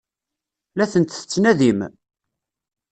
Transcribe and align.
La 0.77 0.85
tent-tettnadim? 0.91 1.79